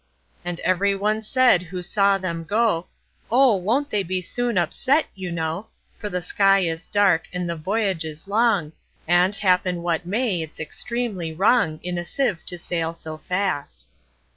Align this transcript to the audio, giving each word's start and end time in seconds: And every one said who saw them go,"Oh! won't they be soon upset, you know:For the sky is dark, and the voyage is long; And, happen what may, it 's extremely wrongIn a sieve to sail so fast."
And 0.43 0.59
every 0.61 0.95
one 0.95 1.21
said 1.21 1.61
who 1.61 1.83
saw 1.83 2.17
them 2.17 2.43
go,"Oh! 2.43 3.55
won't 3.55 3.91
they 3.91 4.01
be 4.01 4.19
soon 4.19 4.57
upset, 4.57 5.05
you 5.13 5.31
know:For 5.31 6.09
the 6.09 6.23
sky 6.23 6.61
is 6.61 6.87
dark, 6.87 7.27
and 7.31 7.47
the 7.47 7.55
voyage 7.55 8.03
is 8.03 8.27
long; 8.27 8.71
And, 9.07 9.35
happen 9.35 9.83
what 9.83 10.07
may, 10.07 10.41
it 10.41 10.55
's 10.55 10.59
extremely 10.59 11.31
wrongIn 11.35 11.99
a 11.99 12.03
sieve 12.05 12.43
to 12.47 12.57
sail 12.57 12.95
so 12.95 13.19
fast." 13.29 13.85